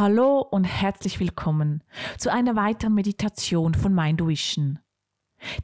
Hallo 0.00 0.40
und 0.40 0.64
herzlich 0.64 1.20
willkommen 1.20 1.84
zu 2.16 2.32
einer 2.32 2.56
weiteren 2.56 2.94
Meditation 2.94 3.74
von 3.74 3.94
Mindvision, 3.94 4.78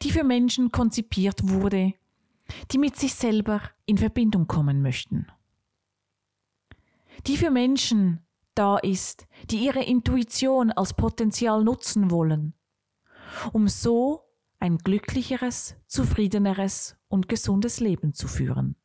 die 0.03 0.11
für 0.11 0.25
Menschen 0.25 0.71
konzipiert 0.71 1.49
wurde, 1.49 1.95
die 2.71 2.77
mit 2.77 2.97
sich 2.97 3.15
selber 3.15 3.63
in 3.87 3.97
Verbindung 3.97 4.47
kommen 4.47 4.83
möchten. 4.83 5.27
Die 7.27 7.39
für 7.39 7.51
Menschen 7.51 8.27
da 8.55 8.77
ist, 8.77 9.27
die 9.49 9.65
ihre 9.65 9.83
Intuition 9.83 10.71
als 10.71 10.93
Potenzial 10.93 11.65
nutzen 11.65 12.11
wollen, 12.11 12.53
um 13.55 13.69
so 13.69 14.21
ein 14.61 14.77
glücklicheres, 14.77 15.77
zufriedeneres 15.87 16.99
und 17.09 17.31
gesundes 17.31 17.81
Leben 17.81 18.13
zu 18.13 18.29
führen. 18.29 18.77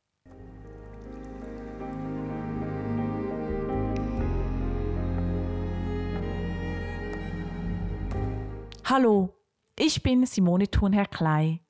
Hallo, 8.93 9.33
ich 9.79 10.03
bin 10.03 10.25
Simone 10.25 10.69
Thunherr 10.69 11.05
Klei 11.05 11.61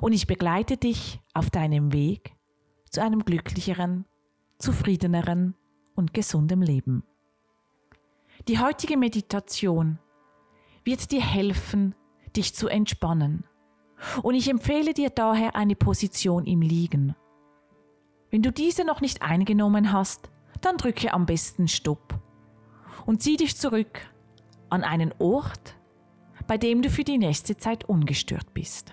und 0.00 0.12
ich 0.12 0.26
begleite 0.26 0.76
dich 0.76 1.20
auf 1.34 1.50
deinem 1.50 1.92
Weg 1.92 2.34
zu 2.90 3.00
einem 3.00 3.24
glücklicheren, 3.24 4.06
zufriedeneren 4.58 5.54
und 5.94 6.12
gesundem 6.12 6.60
Leben. 6.60 7.04
Die 8.48 8.58
heutige 8.58 8.96
Meditation 8.96 10.00
wird 10.82 11.12
dir 11.12 11.20
helfen, 11.20 11.94
dich 12.34 12.56
zu 12.56 12.66
entspannen 12.66 13.44
und 14.24 14.34
ich 14.34 14.50
empfehle 14.50 14.94
dir 14.94 15.10
daher 15.10 15.54
eine 15.54 15.76
Position 15.76 16.44
im 16.46 16.60
Liegen. 16.60 17.14
Wenn 18.32 18.42
du 18.42 18.50
diese 18.50 18.84
noch 18.84 19.00
nicht 19.00 19.22
eingenommen 19.22 19.92
hast, 19.92 20.28
dann 20.60 20.76
drücke 20.76 21.14
am 21.14 21.24
besten 21.24 21.68
Stopp 21.68 22.20
und 23.06 23.22
zieh 23.22 23.36
dich 23.36 23.56
zurück 23.56 24.00
an 24.70 24.82
einen 24.82 25.14
Ort, 25.20 25.76
bei 26.46 26.58
dem 26.58 26.82
du 26.82 26.90
für 26.90 27.04
die 27.04 27.18
nächste 27.18 27.56
Zeit 27.56 27.84
ungestört 27.84 28.52
bist. 28.54 28.92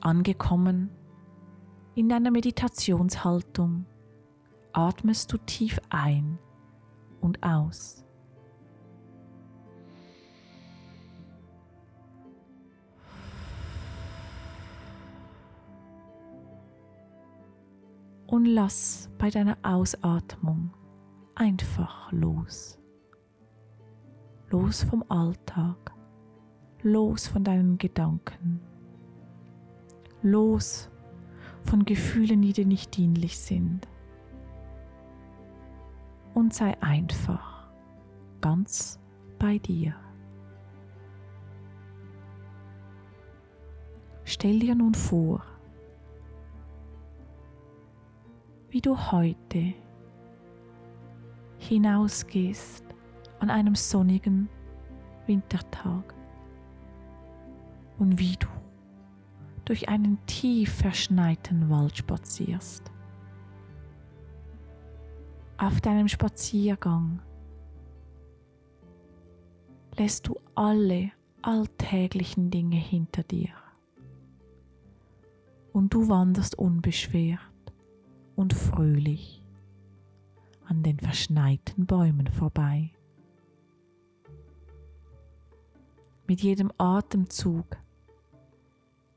Angekommen 0.00 0.90
in 1.94 2.08
deiner 2.08 2.30
Meditationshaltung 2.30 3.84
atmest 4.72 5.32
du 5.32 5.36
tief 5.38 5.78
ein 5.90 6.38
und 7.20 7.42
aus. 7.42 8.04
Und 18.30 18.44
lass 18.44 19.10
bei 19.18 19.28
deiner 19.28 19.58
Ausatmung 19.62 20.70
einfach 21.34 22.12
los. 22.12 22.78
Los 24.50 24.84
vom 24.84 25.04
Alltag, 25.08 25.92
los 26.82 27.26
von 27.26 27.42
deinen 27.42 27.76
Gedanken, 27.78 28.60
los 30.22 30.90
von 31.64 31.84
Gefühlen, 31.84 32.42
die 32.42 32.52
dir 32.52 32.66
nicht 32.66 32.96
dienlich 32.96 33.38
sind. 33.38 33.88
Und 36.32 36.54
sei 36.54 36.80
einfach 36.80 37.68
ganz 38.40 39.00
bei 39.38 39.58
dir. 39.58 39.94
Stell 44.24 44.60
dir 44.60 44.76
nun 44.76 44.94
vor, 44.94 45.42
wie 48.70 48.80
du 48.80 48.96
heute 48.96 49.74
hinausgehst 51.58 52.84
an 53.40 53.50
einem 53.50 53.74
sonnigen 53.74 54.48
Wintertag 55.26 56.14
und 57.98 58.18
wie 58.18 58.36
du 58.36 58.46
durch 59.64 59.88
einen 59.88 60.24
tief 60.26 60.72
verschneiten 60.72 61.68
Wald 61.68 61.96
spazierst. 61.96 62.90
Auf 65.58 65.80
deinem 65.80 66.08
Spaziergang 66.08 67.20
lässt 69.96 70.28
du 70.28 70.36
alle 70.54 71.10
alltäglichen 71.42 72.50
Dinge 72.50 72.76
hinter 72.76 73.22
dir 73.22 73.50
und 75.72 75.92
du 75.92 76.08
wanderst 76.08 76.58
unbeschwert 76.58 77.49
und 78.40 78.54
fröhlich 78.54 79.42
an 80.64 80.82
den 80.82 80.98
verschneiten 80.98 81.84
Bäumen 81.84 82.26
vorbei. 82.26 82.90
Mit 86.26 86.40
jedem 86.40 86.72
Atemzug 86.78 87.76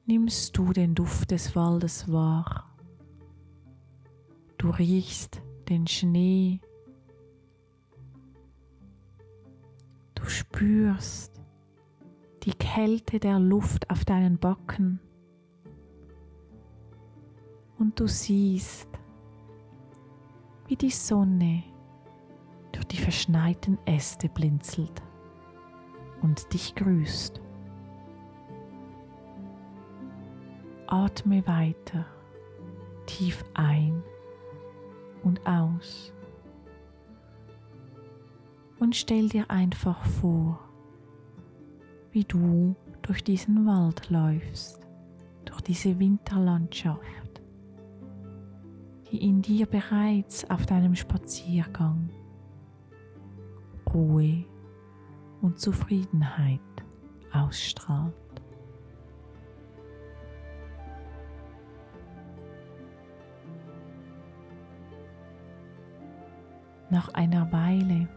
nimmst 0.06 0.58
du 0.58 0.74
den 0.74 0.94
Duft 0.94 1.32
des 1.32 1.56
Waldes 1.56 2.12
wahr. 2.12 2.76
Du 4.58 4.70
riechst 4.72 5.42
den 5.70 5.88
Schnee. 5.88 6.60
Du 10.16 10.26
spürst 10.26 11.40
die 12.44 12.54
Kälte 12.54 13.22
der 13.22 13.40
Luft 13.40 13.90
auf 13.90 14.04
deinen 14.04 14.38
Backen. 14.38 15.00
Und 17.78 17.98
du 18.02 18.08
siehst 18.08 18.90
wie 20.74 20.78
die 20.78 20.90
Sonne. 20.90 21.62
Durch 22.72 22.86
die 22.86 22.98
verschneiten 22.98 23.78
Äste 23.86 24.28
blinzelt 24.28 25.04
und 26.24 26.52
dich 26.52 26.74
grüßt. 26.74 27.40
Atme 30.88 31.46
weiter 31.46 32.08
tief 33.06 33.46
ein 33.54 34.02
und 35.22 35.46
aus. 35.46 36.12
Und 38.80 38.96
stell 38.96 39.30
dir 39.30 39.52
einfach 39.52 40.04
vor, 40.04 40.60
wie 42.12 42.24
du 42.24 42.76
durch 43.04 43.24
diesen 43.24 43.68
Wald 43.68 44.10
läufst, 44.10 44.80
durch 45.46 45.62
diese 45.62 46.00
Winterlandschaft 46.00 47.33
die 49.14 49.24
in 49.24 49.44
dir 49.44 49.68
bereits 49.68 50.50
auf 50.50 50.66
deinem 50.66 50.96
Spaziergang 50.96 52.10
Ruhe 53.94 54.44
und 55.44 55.60
Zufriedenheit 55.60 56.60
ausstrahlt. 57.32 58.16
Nach 66.90 67.14
einer 67.14 67.52
Weile 67.52 68.10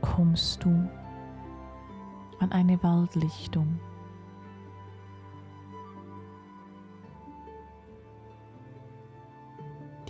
kommst 0.00 0.64
du 0.64 0.70
an 2.38 2.50
eine 2.50 2.82
Waldlichtung. 2.82 3.78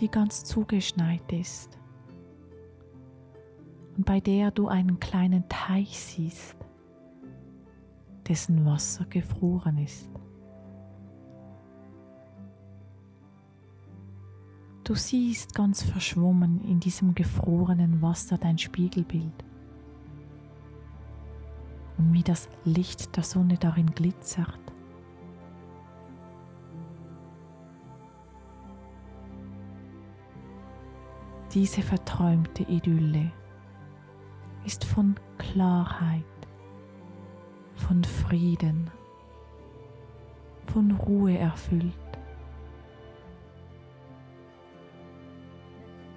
Die 0.00 0.08
ganz 0.08 0.44
zugeschneit 0.44 1.30
ist 1.32 1.78
und 3.96 4.06
bei 4.06 4.20
der 4.20 4.50
du 4.50 4.68
einen 4.68 4.98
kleinen 4.98 5.48
Teich 5.48 6.00
siehst, 6.00 6.56
dessen 8.26 8.64
Wasser 8.64 9.04
gefroren 9.04 9.76
ist. 9.78 10.08
Du 14.84 14.94
siehst 14.94 15.54
ganz 15.54 15.82
verschwommen 15.82 16.64
in 16.64 16.80
diesem 16.80 17.14
gefrorenen 17.14 18.00
Wasser 18.00 18.38
dein 18.38 18.58
Spiegelbild 18.58 19.44
und 21.98 22.12
wie 22.12 22.22
das 22.22 22.48
Licht 22.64 23.14
der 23.16 23.22
Sonne 23.22 23.56
darin 23.58 23.90
glitzert. 23.90 24.69
Diese 31.52 31.82
verträumte 31.82 32.62
Idylle 32.62 33.32
ist 34.64 34.84
von 34.84 35.16
Klarheit, 35.36 36.22
von 37.74 38.04
Frieden, 38.04 38.88
von 40.66 40.92
Ruhe 40.92 41.36
erfüllt. 41.36 41.92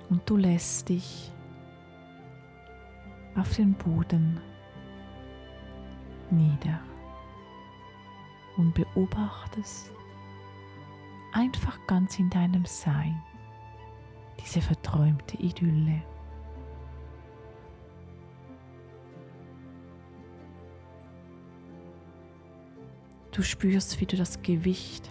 Und 0.09 0.21
du 0.29 0.37
lässt 0.37 0.89
dich 0.89 1.31
auf 3.35 3.55
den 3.55 3.73
Boden 3.73 4.39
nieder 6.29 6.79
und 8.57 8.75
beobachtest 8.75 9.91
einfach 11.31 11.79
ganz 11.87 12.19
in 12.19 12.29
deinem 12.29 12.65
Sein, 12.65 13.19
diese 14.43 14.61
verträumte 14.61 15.37
Idylle. 15.37 16.03
Du 23.31 23.41
spürst, 23.41 23.99
wie 23.99 24.05
du 24.05 24.15
das 24.15 24.41
Gewicht 24.41 25.09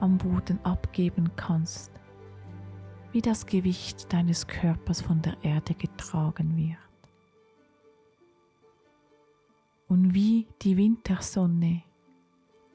am 0.00 0.18
Boden 0.18 0.58
abgeben 0.64 1.30
kannst, 1.36 1.90
wie 3.12 3.22
das 3.22 3.46
Gewicht 3.46 4.12
deines 4.12 4.46
Körpers 4.46 5.00
von 5.00 5.22
der 5.22 5.36
Erde 5.42 5.74
getragen 5.74 6.56
wird. 6.56 6.76
Und 9.88 10.12
wie 10.12 10.46
die 10.60 10.76
Wintersonne, 10.76 11.84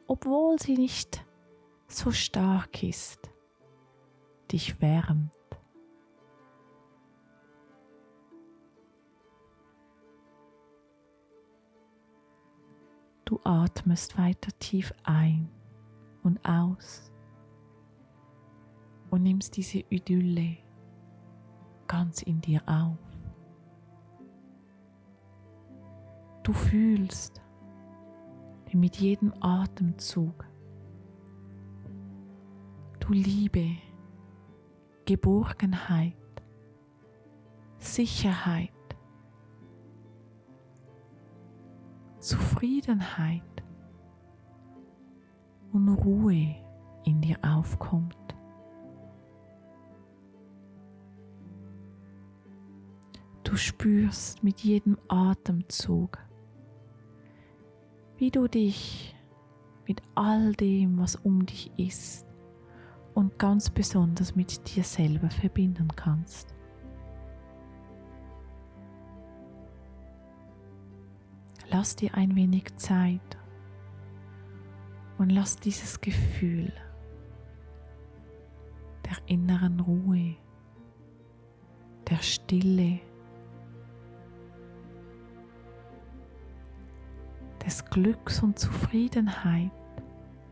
obwohl 0.08 0.58
sie 0.58 0.76
nicht 0.76 1.24
so 1.88 2.12
stark 2.12 2.82
ist, 2.82 3.31
dich 4.52 4.82
wärmt. 4.82 5.32
Du 13.26 13.40
atmest 13.46 14.18
weiter 14.18 14.52
tief 14.60 14.94
ein 15.04 15.50
und 16.24 16.44
aus 16.46 17.12
und 19.10 19.24
nimmst 19.24 19.56
diese 19.56 19.80
Idylle 19.90 20.58
ganz 21.88 22.22
in 22.22 22.42
dir 22.42 22.62
auf. 22.66 22.98
Du 26.44 26.54
fühlst, 26.54 27.42
wie 28.68 28.78
mit 28.78 28.98
jedem 28.98 29.34
Atemzug 29.42 30.46
du 33.00 33.14
Liebe, 33.14 33.78
Geborgenheit, 35.12 36.16
Sicherheit, 37.80 38.72
Zufriedenheit 42.20 43.44
und 45.74 45.90
Ruhe 45.90 46.56
in 47.04 47.20
dir 47.20 47.38
aufkommt. 47.42 48.16
Du 53.44 53.58
spürst 53.58 54.42
mit 54.46 54.62
jedem 54.62 54.98
Atemzug, 55.10 56.20
wie 58.16 58.32
du 58.32 58.48
dich 58.48 59.14
mit 59.86 60.02
all 60.16 60.54
dem, 60.54 61.00
was 61.00 61.18
um 61.18 61.46
dich 61.46 61.70
ist, 61.76 62.31
und 63.14 63.38
ganz 63.38 63.70
besonders 63.70 64.36
mit 64.36 64.76
dir 64.76 64.84
selber 64.84 65.30
verbinden 65.30 65.90
kannst. 65.96 66.54
Lass 71.70 71.96
dir 71.96 72.14
ein 72.16 72.36
wenig 72.36 72.76
Zeit 72.76 73.38
und 75.18 75.30
lass 75.30 75.56
dieses 75.56 76.02
Gefühl 76.02 76.72
der 79.06 79.18
inneren 79.28 79.80
Ruhe, 79.80 80.36
der 82.10 82.22
Stille, 82.22 83.00
des 87.66 87.86
Glücks 87.86 88.42
und 88.42 88.58
Zufriedenheit 88.58 89.72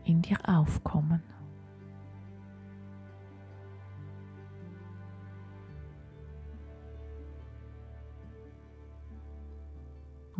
in 0.04 0.22
dir 0.22 0.38
aufkommen. 0.46 1.22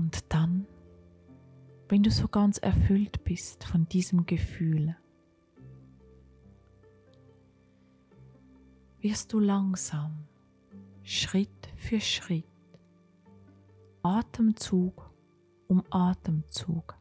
Und 0.01 0.33
dann, 0.33 0.67
wenn 1.91 2.03
du 2.03 2.11
so 2.11 2.27
ganz 2.27 2.57
erfüllt 2.57 3.23
bist 3.23 3.65
von 3.65 3.87
diesem 3.87 4.25
Gefühl, 4.25 4.97
wirst 9.01 9.31
du 9.35 9.41
langsam, 9.41 10.27
Schritt 11.03 11.69
für 11.77 12.01
Schritt, 12.01 12.47
Atemzug 14.03 15.13
um 15.69 15.85
Atemzug, 15.91 16.99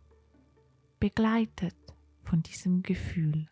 begleitet 0.99 1.77
von 2.23 2.43
diesem 2.43 2.83
Gefühl, 2.83 3.49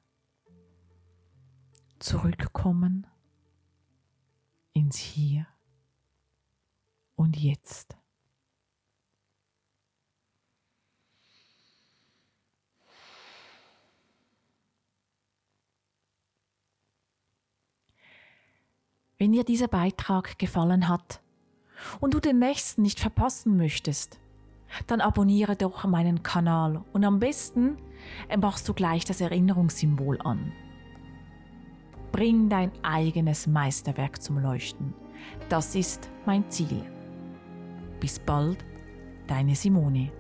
zurückkommen 2.00 3.08
ins 4.74 4.98
Hier 4.98 5.48
und 7.16 7.38
Jetzt. 7.38 7.98
Wenn 19.20 19.32
dir 19.32 19.44
dieser 19.44 19.68
Beitrag 19.68 20.38
gefallen 20.38 20.88
hat 20.88 21.22
und 22.00 22.14
du 22.14 22.20
den 22.20 22.38
nächsten 22.38 22.84
nicht 22.84 23.00
verpassen 23.00 23.58
möchtest, 23.58 24.20
dann 24.86 25.02
abonniere 25.02 25.56
doch 25.56 25.86
meinen 25.86 26.22
Kanal 26.22 26.84
und 26.94 27.04
am 27.04 27.18
besten 27.20 27.78
machst 28.40 28.70
du 28.70 28.76
gleich 28.76 29.06
das 29.06 29.20
Erinnerungssymbol 29.20 30.22
an. 30.22 30.52
Bring 32.12 32.48
dein 32.48 32.72
eigenes 32.84 33.48
Meisterwerk 33.48 34.22
zum 34.22 34.38
Leuchten. 34.38 34.94
Das 35.50 35.74
ist 35.74 36.12
mein 36.28 36.48
Ziel. 36.52 36.84
Bis 38.00 38.20
bald, 38.20 38.64
deine 39.26 39.56
Simone. 39.56 40.12